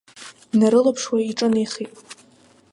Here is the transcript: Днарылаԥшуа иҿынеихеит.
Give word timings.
Днарылаԥшуа 0.51 1.19
иҿынеихеит. 1.21 1.91